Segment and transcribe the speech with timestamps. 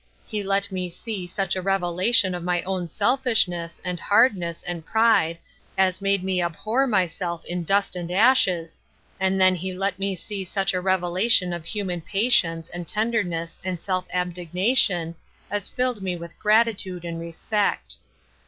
[0.25, 5.37] He let me see such a revelation of my own selfishness, and hardness, and pride,
[5.77, 8.81] as made me abhor myself in' dust and ashes,'
[9.19, 12.87] and then be Re8t$, 231 let me see such a revelation of human patience, and
[12.87, 15.13] tenderness, and self abnegation,
[15.51, 17.97] as filled me with gratitude and respect.